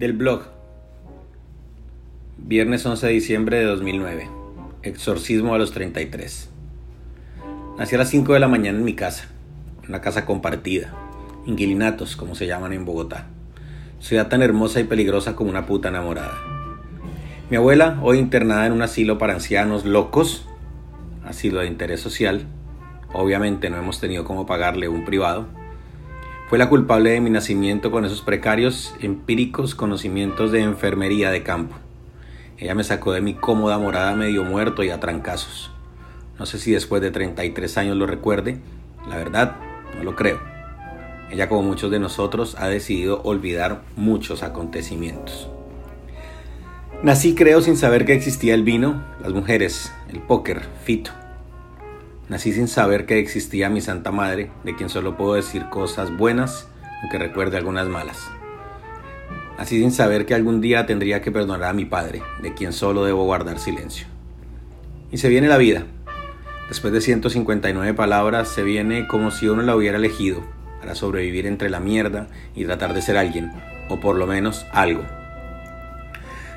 Del 0.00 0.14
blog. 0.14 0.44
Viernes 2.38 2.86
11 2.86 3.06
de 3.06 3.12
diciembre 3.12 3.58
de 3.58 3.64
2009. 3.66 4.30
Exorcismo 4.82 5.54
a 5.54 5.58
los 5.58 5.72
33. 5.72 6.48
Nací 7.76 7.94
a 7.96 7.98
las 7.98 8.08
5 8.08 8.32
de 8.32 8.40
la 8.40 8.48
mañana 8.48 8.78
en 8.78 8.84
mi 8.84 8.94
casa. 8.94 9.28
Una 9.86 10.00
casa 10.00 10.24
compartida. 10.24 10.94
Inquilinatos, 11.44 12.16
como 12.16 12.34
se 12.34 12.46
llaman 12.46 12.72
en 12.72 12.86
Bogotá. 12.86 13.26
Ciudad 13.98 14.28
tan 14.28 14.40
hermosa 14.40 14.80
y 14.80 14.84
peligrosa 14.84 15.36
como 15.36 15.50
una 15.50 15.66
puta 15.66 15.90
enamorada. 15.90 16.38
Mi 17.50 17.58
abuela, 17.58 18.00
hoy 18.02 18.20
internada 18.20 18.64
en 18.64 18.72
un 18.72 18.80
asilo 18.80 19.18
para 19.18 19.34
ancianos 19.34 19.84
locos, 19.84 20.48
asilo 21.26 21.60
de 21.60 21.66
interés 21.66 22.00
social, 22.00 22.46
obviamente 23.12 23.68
no 23.68 23.76
hemos 23.76 24.00
tenido 24.00 24.24
cómo 24.24 24.46
pagarle 24.46 24.88
un 24.88 25.04
privado, 25.04 25.48
fue 26.50 26.58
la 26.58 26.68
culpable 26.68 27.10
de 27.10 27.20
mi 27.20 27.30
nacimiento 27.30 27.92
con 27.92 28.04
esos 28.04 28.22
precarios, 28.22 28.92
empíricos 29.00 29.76
conocimientos 29.76 30.50
de 30.50 30.62
enfermería 30.62 31.30
de 31.30 31.44
campo. 31.44 31.76
Ella 32.58 32.74
me 32.74 32.82
sacó 32.82 33.12
de 33.12 33.20
mi 33.20 33.34
cómoda 33.34 33.78
morada 33.78 34.16
medio 34.16 34.42
muerto 34.42 34.82
y 34.82 34.90
a 34.90 34.98
trancazos. 34.98 35.70
No 36.40 36.46
sé 36.46 36.58
si 36.58 36.72
después 36.72 37.02
de 37.02 37.12
33 37.12 37.78
años 37.78 37.96
lo 37.96 38.04
recuerde, 38.08 38.58
la 39.08 39.16
verdad, 39.16 39.58
no 39.96 40.02
lo 40.02 40.16
creo. 40.16 40.40
Ella, 41.30 41.48
como 41.48 41.62
muchos 41.62 41.92
de 41.92 42.00
nosotros, 42.00 42.56
ha 42.58 42.66
decidido 42.66 43.22
olvidar 43.22 43.82
muchos 43.94 44.42
acontecimientos. 44.42 45.48
Nací, 47.04 47.36
creo, 47.36 47.60
sin 47.60 47.76
saber 47.76 48.04
que 48.04 48.14
existía 48.14 48.54
el 48.54 48.64
vino, 48.64 49.04
las 49.22 49.32
mujeres, 49.32 49.92
el 50.08 50.18
póker, 50.18 50.62
Fito. 50.82 51.12
Nací 52.30 52.52
sin 52.52 52.68
saber 52.68 53.06
que 53.06 53.18
existía 53.18 53.68
mi 53.70 53.80
Santa 53.80 54.12
Madre, 54.12 54.52
de 54.62 54.76
quien 54.76 54.88
solo 54.88 55.16
puedo 55.16 55.34
decir 55.34 55.64
cosas 55.68 56.16
buenas, 56.16 56.68
aunque 57.02 57.18
recuerde 57.18 57.56
algunas 57.56 57.88
malas. 57.88 58.30
Nací 59.58 59.80
sin 59.80 59.90
saber 59.90 60.26
que 60.26 60.34
algún 60.36 60.60
día 60.60 60.86
tendría 60.86 61.22
que 61.22 61.32
perdonar 61.32 61.70
a 61.70 61.72
mi 61.72 61.86
Padre, 61.86 62.22
de 62.40 62.54
quien 62.54 62.72
solo 62.72 63.04
debo 63.04 63.24
guardar 63.24 63.58
silencio. 63.58 64.06
Y 65.10 65.18
se 65.18 65.28
viene 65.28 65.48
la 65.48 65.56
vida. 65.56 65.86
Después 66.68 66.92
de 66.92 67.00
159 67.00 67.94
palabras, 67.94 68.46
se 68.46 68.62
viene 68.62 69.08
como 69.08 69.32
si 69.32 69.48
uno 69.48 69.62
la 69.62 69.74
hubiera 69.74 69.98
elegido, 69.98 70.40
para 70.78 70.94
sobrevivir 70.94 71.48
entre 71.48 71.68
la 71.68 71.80
mierda 71.80 72.28
y 72.54 72.64
tratar 72.64 72.94
de 72.94 73.02
ser 73.02 73.16
alguien, 73.16 73.50
o 73.88 73.98
por 73.98 74.14
lo 74.14 74.28
menos 74.28 74.66
algo. 74.70 75.02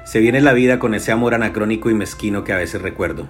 Se 0.06 0.20
viene 0.20 0.40
la 0.40 0.54
vida 0.54 0.78
con 0.78 0.94
ese 0.94 1.12
amor 1.12 1.34
anacrónico 1.34 1.90
y 1.90 1.96
mezquino 1.96 2.44
que 2.44 2.54
a 2.54 2.58
veces 2.58 2.80
recuerdo 2.80 3.28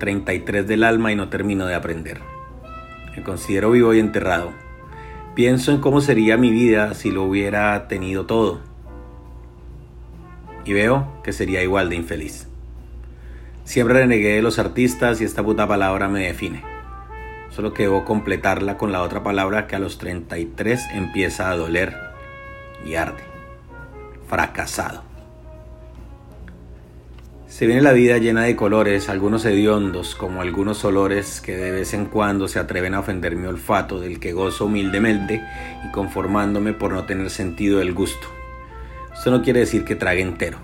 33 0.00 0.66
del 0.66 0.82
alma 0.82 1.12
y 1.12 1.14
no 1.14 1.28
termino 1.28 1.66
de 1.66 1.76
aprender. 1.76 2.20
Me 3.14 3.22
considero 3.22 3.70
vivo 3.70 3.94
y 3.94 4.00
enterrado. 4.00 4.52
Pienso 5.36 5.70
en 5.70 5.80
cómo 5.80 6.00
sería 6.00 6.36
mi 6.36 6.50
vida 6.50 6.94
si 6.94 7.12
lo 7.12 7.22
hubiera 7.22 7.86
tenido 7.86 8.26
todo. 8.26 8.60
Y 10.64 10.72
veo 10.72 11.20
que 11.22 11.32
sería 11.32 11.62
igual 11.62 11.88
de 11.88 11.96
infeliz. 11.96 12.48
Siempre 13.64 13.94
renegué 13.94 14.34
de 14.34 14.42
los 14.42 14.58
artistas 14.58 15.20
y 15.20 15.24
esta 15.24 15.44
puta 15.44 15.68
palabra 15.68 16.08
me 16.08 16.26
define. 16.26 16.64
Solo 17.50 17.72
que 17.74 17.84
debo 17.84 18.04
completarla 18.04 18.78
con 18.78 18.90
la 18.90 19.02
otra 19.02 19.22
palabra 19.22 19.66
que 19.66 19.76
a 19.76 19.78
los 19.78 19.98
33 19.98 20.80
empieza 20.94 21.50
a 21.50 21.56
doler 21.56 21.94
y 22.84 22.94
arde. 22.94 23.22
Fracasado. 24.26 25.09
Se 27.50 27.66
viene 27.66 27.82
la 27.82 27.92
vida 27.92 28.16
llena 28.18 28.44
de 28.44 28.54
colores, 28.54 29.08
algunos 29.08 29.44
hediondos, 29.44 30.14
como 30.14 30.40
algunos 30.40 30.84
olores 30.84 31.40
que 31.40 31.56
de 31.56 31.72
vez 31.72 31.94
en 31.94 32.06
cuando 32.06 32.46
se 32.46 32.60
atreven 32.60 32.94
a 32.94 33.00
ofender 33.00 33.34
mi 33.34 33.48
olfato, 33.48 33.98
del 33.98 34.20
que 34.20 34.32
gozo 34.32 34.66
humildemente 34.66 35.42
y 35.84 35.90
conformándome 35.90 36.74
por 36.74 36.92
no 36.92 37.06
tener 37.06 37.28
sentido 37.28 37.80
del 37.80 37.92
gusto. 37.92 38.28
Esto 39.12 39.32
no 39.32 39.42
quiere 39.42 39.58
decir 39.58 39.84
que 39.84 39.96
trague 39.96 40.22
entero. 40.22 40.58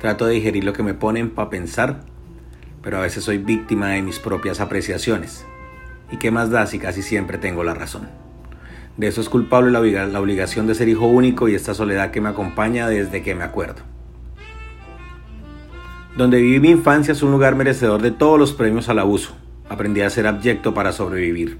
Trato 0.00 0.26
de 0.26 0.34
digerir 0.34 0.64
lo 0.64 0.74
que 0.74 0.82
me 0.82 0.92
ponen 0.92 1.30
para 1.30 1.48
pensar, 1.48 2.00
pero 2.82 2.98
a 2.98 3.00
veces 3.00 3.24
soy 3.24 3.38
víctima 3.38 3.88
de 3.88 4.02
mis 4.02 4.18
propias 4.18 4.60
apreciaciones. 4.60 5.46
¿Y 6.10 6.18
qué 6.18 6.30
más 6.30 6.50
da 6.50 6.66
si 6.66 6.78
casi 6.78 7.00
siempre 7.00 7.38
tengo 7.38 7.64
la 7.64 7.72
razón? 7.72 8.10
De 8.98 9.08
eso 9.08 9.22
es 9.22 9.30
culpable 9.30 9.70
la, 9.70 10.20
obligación 10.20 10.66
de 10.66 10.74
ser 10.74 10.90
hijo 10.90 11.06
único 11.06 11.48
y 11.48 11.54
esta 11.54 11.72
soledad 11.72 12.10
que 12.10 12.20
me 12.20 12.28
acompaña 12.28 12.86
desde 12.86 13.22
que 13.22 13.34
me 13.34 13.44
acuerdo. 13.44 13.91
Donde 16.16 16.42
viví 16.42 16.60
mi 16.60 16.68
infancia 16.68 17.12
es 17.12 17.22
un 17.22 17.32
lugar 17.32 17.54
merecedor 17.54 18.02
de 18.02 18.10
todos 18.10 18.38
los 18.38 18.52
premios 18.52 18.90
al 18.90 18.98
abuso. 18.98 19.34
Aprendí 19.70 20.02
a 20.02 20.10
ser 20.10 20.26
abyecto 20.26 20.74
para 20.74 20.92
sobrevivir. 20.92 21.56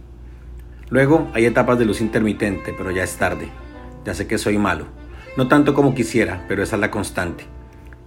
Luego 0.90 1.30
hay 1.32 1.46
etapas 1.46 1.78
de 1.78 1.86
luz 1.86 2.02
intermitente, 2.02 2.74
pero 2.76 2.90
ya 2.90 3.02
es 3.02 3.16
tarde. 3.16 3.48
Ya 4.04 4.12
sé 4.12 4.26
que 4.26 4.36
soy 4.36 4.58
malo. 4.58 4.84
No 5.38 5.48
tanto 5.48 5.72
como 5.72 5.94
quisiera, 5.94 6.44
pero 6.48 6.62
esa 6.62 6.76
es 6.76 6.80
la 6.80 6.90
constante. 6.90 7.44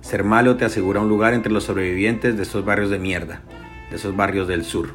Ser 0.02 0.24
malo 0.24 0.56
te 0.56 0.66
asegura 0.66 1.02
un 1.02 1.10
lugar 1.10 1.34
entre 1.34 1.52
los 1.52 1.64
sobrevivientes 1.64 2.38
de 2.38 2.44
esos 2.44 2.64
barrios 2.64 2.92
de 2.92 3.00
mierda, 3.00 3.42
de 3.90 3.96
esos 3.96 4.16
barrios 4.16 4.48
del 4.48 4.64
sur. 4.64 4.90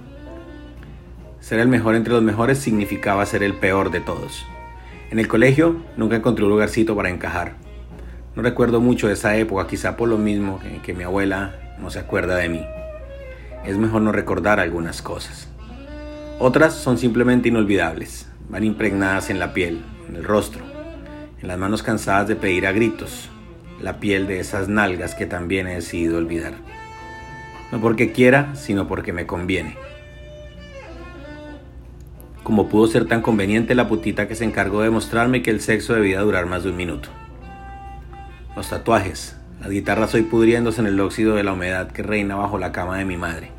Ser 1.41 1.59
el 1.59 1.67
mejor 1.67 1.97
entre 1.97 2.13
los 2.13 2.23
mejores 2.23 2.59
significaba 2.59 3.27
ser 3.27 3.43
el 3.43 3.55
peor 3.55 3.91
de 3.91 3.99
todos. 3.99 4.47
En 5.11 5.19
el 5.19 5.27
colegio 5.27 5.83
nunca 5.97 6.15
encontré 6.15 6.45
un 6.45 6.51
lugarcito 6.53 6.95
para 6.95 7.11
encajar. 7.11 7.57
No 8.37 8.43
recuerdo 8.43 8.81
mucho 8.81 9.09
de 9.09 9.15
esa 9.15 9.37
época, 9.37 9.67
quizá 9.67 9.97
por 9.97 10.09
lo 10.09 10.17
mismo 10.17 10.61
que, 10.85 10.95
mi 10.95 11.03
abuela 11.03 11.53
no 11.81 11.91
se 11.91 11.99
acuerda 11.99 12.37
de 12.37 12.49
mí. 12.49 12.65
Es 13.67 13.77
mejor 13.77 14.03
no 14.03 14.13
recordar 14.13 14.61
algunas 14.61 15.03
cosas. 15.03 15.49
Otras 16.39 16.75
son 16.75 16.97
simplemente 16.97 17.49
inolvidables, 17.49 18.29
van 18.49 18.63
impregnadas 18.63 19.31
en 19.31 19.41
la 19.41 19.53
piel, 19.53 19.83
en 20.09 20.15
el 20.15 20.23
rostro, 20.23 20.63
en 21.43 21.49
las 21.49 21.59
manos 21.59 21.83
cansadas 21.83 22.29
de 22.29 22.37
pedir 22.37 22.69
a 22.69 22.73
gritos, 22.73 23.29
la 23.81 23.99
piel 23.99 24.29
de 24.29 24.39
esas 24.39 24.69
nalgas 24.69 25.17
que 25.17 25.27
también 25.27 25.67
he 25.67 25.75
decidido 25.75 26.17
olvidar. 26.17 26.53
No 27.73 27.81
porque 27.81 28.13
quiera, 28.13 28.55
sino 28.55 28.87
porque 28.87 29.13
me 29.13 29.27
conviene. 29.27 29.77
Como 32.45 32.69
pudo 32.69 32.87
ser 32.87 33.07
tan 33.07 33.23
conveniente 33.23 33.75
la 33.75 33.89
putita 33.89 34.29
que 34.29 34.37
se 34.37 34.45
encargó 34.45 34.83
de 34.83 34.91
mostrarme 34.91 35.43
que 35.43 35.51
el 35.51 35.61
sexo 35.61 35.95
debía 35.95 36.21
durar 36.21 36.47
más 36.47 36.63
de 36.63 36.71
un 36.71 36.77
minuto 36.77 37.11
los 38.57 38.69
tatuajes, 38.69 39.37
las 39.61 39.71
guitarras 39.71 40.15
hoy 40.15 40.23
pudriéndose 40.23 40.81
en 40.81 40.87
el 40.89 41.01
óxido 41.01 41.37
de 41.37 41.45
la 41.45 41.53
humedad 41.53 41.91
que 41.93 42.03
reina 42.03 42.37
bajo 42.37 42.59
la 42.59 42.73
cama 42.73 42.99
de 42.99 43.05
mi 43.05 43.17
madre, 43.17 43.51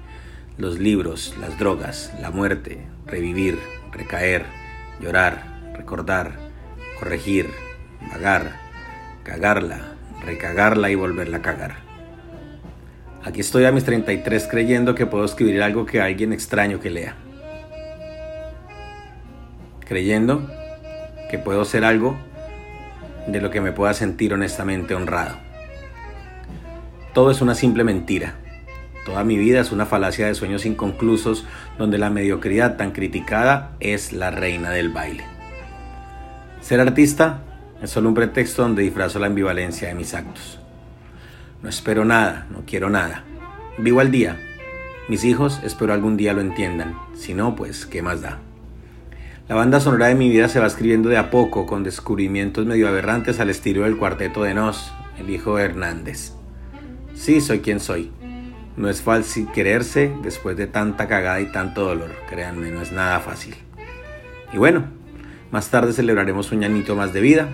los 0.57 0.79
libros, 0.79 1.35
las 1.39 1.57
drogas, 1.57 2.13
la 2.19 2.31
muerte, 2.31 2.85
revivir, 3.05 3.59
recaer, 3.91 4.45
llorar, 4.99 5.73
recordar, 5.75 6.33
corregir, 6.99 7.49
vagar, 8.11 8.59
cagarla, 9.23 9.93
recagarla 10.25 10.89
y 10.89 10.95
volverla 10.95 11.37
a 11.37 11.41
cagar. 11.41 11.75
Aquí 13.23 13.41
estoy 13.41 13.65
a 13.65 13.71
mis 13.71 13.83
33 13.83 14.47
creyendo 14.47 14.95
que 14.95 15.05
puedo 15.05 15.25
escribir 15.25 15.61
algo 15.61 15.85
que 15.85 16.01
alguien 16.01 16.33
extraño 16.33 16.79
que 16.79 16.89
lea. 16.89 17.15
Creyendo 19.87 20.49
que 21.29 21.37
puedo 21.37 21.63
ser 21.65 21.85
algo 21.85 22.17
de 23.27 23.41
lo 23.41 23.49
que 23.49 23.61
me 23.61 23.71
pueda 23.71 23.93
sentir 23.93 24.33
honestamente 24.33 24.95
honrado. 24.95 25.37
Todo 27.13 27.31
es 27.31 27.41
una 27.41 27.55
simple 27.55 27.83
mentira. 27.83 28.35
Toda 29.05 29.23
mi 29.23 29.37
vida 29.37 29.59
es 29.59 29.71
una 29.71 29.85
falacia 29.85 30.27
de 30.27 30.35
sueños 30.35 30.65
inconclusos 30.65 31.45
donde 31.77 31.97
la 31.97 32.09
mediocridad 32.09 32.77
tan 32.77 32.91
criticada 32.91 33.75
es 33.79 34.13
la 34.13 34.31
reina 34.31 34.69
del 34.69 34.89
baile. 34.89 35.23
Ser 36.61 36.79
artista 36.79 37.41
es 37.81 37.89
solo 37.89 38.09
un 38.09 38.15
pretexto 38.15 38.61
donde 38.61 38.83
disfrazo 38.83 39.19
la 39.19 39.27
ambivalencia 39.27 39.87
de 39.87 39.95
mis 39.95 40.13
actos. 40.13 40.59
No 41.63 41.69
espero 41.69 42.05
nada, 42.05 42.47
no 42.51 42.63
quiero 42.65 42.89
nada. 42.89 43.23
Vivo 43.77 43.99
al 43.99 44.11
día. 44.11 44.39
Mis 45.09 45.23
hijos 45.23 45.59
espero 45.63 45.93
algún 45.93 46.15
día 46.15 46.33
lo 46.33 46.41
entiendan. 46.41 46.95
Si 47.15 47.33
no, 47.33 47.55
pues, 47.55 47.85
¿qué 47.85 48.01
más 48.01 48.21
da? 48.21 48.39
La 49.47 49.55
banda 49.55 49.79
sonora 49.79 50.07
de 50.07 50.15
mi 50.15 50.29
vida 50.29 50.47
se 50.47 50.59
va 50.59 50.67
escribiendo 50.67 51.09
de 51.09 51.17
a 51.17 51.29
poco, 51.29 51.65
con 51.65 51.83
descubrimientos 51.83 52.65
medio 52.65 52.87
aberrantes 52.87 53.39
al 53.39 53.49
estilo 53.49 53.83
del 53.83 53.97
cuarteto 53.97 54.43
de 54.43 54.53
Nos, 54.53 54.93
el 55.17 55.29
hijo 55.29 55.57
de 55.57 55.65
Hernández. 55.65 56.33
Sí, 57.15 57.41
soy 57.41 57.59
quien 57.59 57.79
soy. 57.79 58.11
No 58.77 58.89
es 58.89 59.01
fácil 59.01 59.47
quererse 59.51 60.13
después 60.23 60.55
de 60.55 60.67
tanta 60.67 61.07
cagada 61.07 61.41
y 61.41 61.51
tanto 61.51 61.83
dolor, 61.83 62.11
créanme, 62.29 62.71
no 62.71 62.81
es 62.81 62.93
nada 62.93 63.19
fácil. 63.19 63.55
Y 64.53 64.57
bueno, 64.57 64.85
más 65.51 65.69
tarde 65.69 65.91
celebraremos 65.91 66.51
un 66.53 66.63
añito 66.63 66.95
más 66.95 67.11
de 67.11 67.19
vida, 67.19 67.49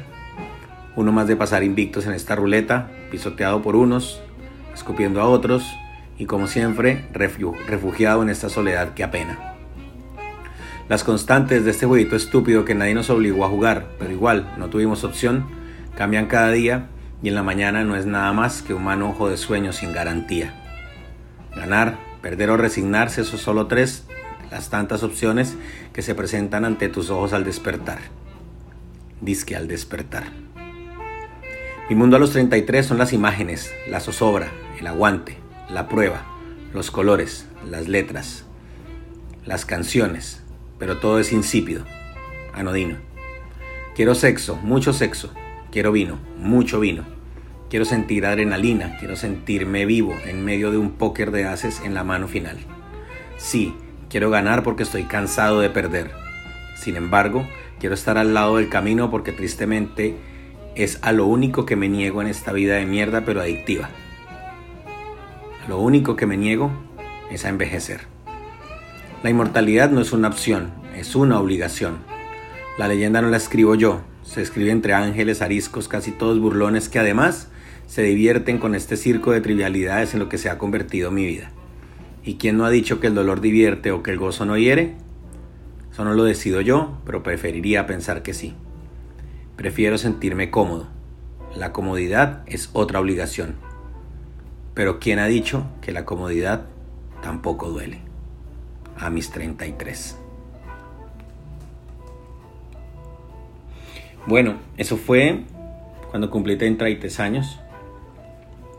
uno 0.95 1.11
más 1.11 1.27
de 1.27 1.35
pasar 1.35 1.63
invictos 1.63 2.05
en 2.05 2.13
esta 2.13 2.35
ruleta, 2.35 2.91
pisoteado 3.09 3.63
por 3.63 3.75
unos, 3.75 4.21
escupiendo 4.73 5.21
a 5.21 5.25
otros 5.27 5.65
y 6.19 6.25
como 6.25 6.47
siempre, 6.47 7.07
refugiado 7.11 8.21
en 8.21 8.29
esta 8.29 8.49
soledad 8.49 8.93
que 8.93 9.03
apena. 9.03 9.56
Las 10.89 11.03
constantes 11.03 11.65
de 11.65 11.71
este 11.71 11.85
jueguito 11.85 12.15
estúpido 12.15 12.63
que 12.63 12.73
nadie 12.73 12.93
nos 12.93 13.09
obligó 13.09 13.43
a 13.43 13.49
jugar, 13.49 13.89
pero 13.99 14.11
igual 14.11 14.53
no 14.57 14.69
tuvimos 14.69 15.03
opción, 15.03 15.45
cambian 15.97 16.27
cada 16.27 16.51
día 16.51 16.87
y 17.21 17.27
en 17.27 17.35
la 17.35 17.43
mañana 17.43 17.83
no 17.83 17.97
es 17.97 18.05
nada 18.05 18.31
más 18.31 18.61
que 18.61 18.73
un 18.73 18.85
manojo 18.85 19.29
de 19.29 19.35
sueños 19.35 19.77
sin 19.77 19.91
garantía. 19.91 20.53
Ganar, 21.53 21.97
perder 22.21 22.51
o 22.51 22.57
resignarse, 22.57 23.25
son 23.25 23.37
solo 23.37 23.67
tres 23.67 24.05
las 24.49 24.69
tantas 24.69 25.03
opciones 25.03 25.57
que 25.91 26.01
se 26.01 26.15
presentan 26.15 26.63
ante 26.63 26.87
tus 26.87 27.09
ojos 27.09 27.33
al 27.33 27.43
despertar. 27.43 27.99
Disque 29.19 29.57
al 29.57 29.67
despertar. 29.67 30.23
Mi 31.89 31.95
mundo 31.95 32.15
a 32.15 32.19
los 32.19 32.31
33 32.31 32.85
son 32.85 32.97
las 32.97 33.11
imágenes, 33.11 33.73
la 33.89 33.99
zozobra, 33.99 34.51
el 34.79 34.87
aguante, 34.87 35.37
la 35.69 35.89
prueba, 35.89 36.23
los 36.73 36.91
colores, 36.91 37.45
las 37.69 37.89
letras, 37.89 38.45
las 39.45 39.65
canciones, 39.65 40.43
pero 40.79 40.97
todo 40.97 41.19
es 41.19 41.31
insípido, 41.31 41.85
anodino. 42.53 42.97
Quiero 43.95 44.13
sexo, 44.13 44.57
mucho 44.57 44.93
sexo. 44.93 45.33
Quiero 45.71 45.91
vino, 45.91 46.19
mucho 46.37 46.79
vino. 46.79 47.03
Quiero 47.69 47.83
sentir 47.83 48.25
adrenalina, 48.25 48.95
quiero 48.99 49.15
sentirme 49.15 49.85
vivo 49.85 50.15
en 50.25 50.45
medio 50.45 50.71
de 50.71 50.77
un 50.77 50.91
póker 50.91 51.31
de 51.31 51.45
haces 51.45 51.81
en 51.83 51.93
la 51.93 52.03
mano 52.03 52.27
final. 52.27 52.57
Sí, 53.37 53.75
quiero 54.09 54.29
ganar 54.29 54.63
porque 54.63 54.83
estoy 54.83 55.03
cansado 55.03 55.59
de 55.59 55.69
perder. 55.69 56.11
Sin 56.75 56.95
embargo, 56.95 57.47
quiero 57.79 57.95
estar 57.95 58.17
al 58.17 58.33
lado 58.33 58.57
del 58.57 58.69
camino 58.69 59.11
porque 59.11 59.31
tristemente 59.31 60.15
es 60.75 60.99
a 61.01 61.11
lo 61.11 61.25
único 61.25 61.65
que 61.65 61.75
me 61.75 61.89
niego 61.89 62.21
en 62.21 62.27
esta 62.27 62.53
vida 62.53 62.75
de 62.75 62.85
mierda 62.85 63.25
pero 63.25 63.41
adictiva. 63.41 63.89
lo 65.67 65.79
único 65.79 66.15
que 66.15 66.27
me 66.27 66.37
niego 66.37 66.71
es 67.29 67.43
a 67.43 67.49
envejecer. 67.49 68.16
La 69.23 69.31
inmortalidad 69.31 69.89
no 69.89 69.99
es 69.99 70.13
una 70.13 70.27
opción, 70.27 70.69
es 70.95 71.15
una 71.15 71.39
obligación. 71.39 71.97
La 72.77 72.87
leyenda 72.87 73.19
no 73.19 73.29
la 73.29 73.37
escribo 73.37 73.73
yo, 73.73 74.01
se 74.21 74.43
escribe 74.43 74.69
entre 74.69 74.93
ángeles 74.93 75.41
ariscos, 75.41 75.87
casi 75.87 76.11
todos 76.11 76.39
burlones 76.39 76.87
que 76.87 76.99
además 76.99 77.49
se 77.87 78.03
divierten 78.03 78.59
con 78.59 78.75
este 78.75 78.95
circo 78.95 79.31
de 79.31 79.41
trivialidades 79.41 80.13
en 80.13 80.19
lo 80.19 80.29
que 80.29 80.37
se 80.37 80.51
ha 80.51 80.59
convertido 80.59 81.09
mi 81.09 81.25
vida. 81.25 81.49
¿Y 82.23 82.35
quién 82.35 82.57
no 82.57 82.65
ha 82.65 82.69
dicho 82.69 82.99
que 82.99 83.07
el 83.07 83.15
dolor 83.15 83.41
divierte 83.41 83.91
o 83.91 84.03
que 84.03 84.11
el 84.11 84.19
gozo 84.19 84.45
no 84.45 84.55
hiere? 84.55 84.95
Eso 85.91 86.05
no 86.05 86.13
lo 86.13 86.23
decido 86.23 86.61
yo, 86.61 86.99
pero 87.03 87.23
preferiría 87.23 87.87
pensar 87.87 88.21
que 88.21 88.35
sí. 88.35 88.53
Prefiero 89.55 89.97
sentirme 89.97 90.51
cómodo. 90.51 90.89
La 91.55 91.73
comodidad 91.73 92.43
es 92.45 92.69
otra 92.73 92.99
obligación. 92.99 93.55
Pero 94.75 94.99
¿quién 94.99 95.17
ha 95.17 95.25
dicho 95.25 95.65
que 95.81 95.91
la 95.91 96.05
comodidad 96.05 96.67
tampoco 97.23 97.69
duele? 97.69 98.06
A 98.99 99.09
mis 99.09 99.29
33. 99.31 100.17
Bueno, 104.25 104.55
eso 104.77 104.97
fue 104.97 105.43
cuando 106.09 106.29
cumplí 106.29 106.57
33 106.57 107.19
años. 107.19 107.59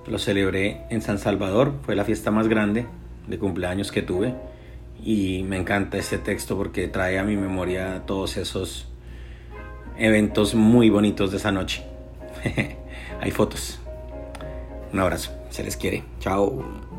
Lo 0.06 0.19
celebré 0.19 0.82
en 0.91 1.03
San 1.03 1.19
Salvador, 1.19 1.75
fue 1.82 1.94
la 1.94 2.05
fiesta 2.05 2.31
más 2.31 2.49
grande 2.49 2.87
de 3.26 3.38
cumpleaños 3.38 3.93
que 3.93 4.03
tuve 4.03 4.35
y 5.03 5.44
me 5.44 5.56
encanta 5.56 5.97
este 5.99 6.19
texto 6.19 6.56
porque 6.56 6.88
trae 6.88 7.19
a 7.19 7.25
mi 7.25 7.37
memoria 7.37 8.03
todos 8.06 8.37
esos 8.37 8.88
eventos 9.97 10.55
muy 10.55 10.91
bonitos 10.91 11.31
de 11.31 11.37
esa 11.37 11.53
noche. 11.53 11.85
Hay 13.20 13.31
fotos. 13.31 13.81
Un 14.93 15.00
abrazo, 15.00 15.32
se 15.50 15.65
les 15.65 15.76
quiere. 15.76 16.05
Chao. 16.20 16.99